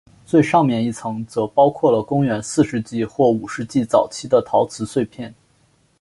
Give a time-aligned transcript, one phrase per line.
[0.25, 5.31] 最上面一层则包括了公元四世纪或五世纪早期的陶瓷碎片。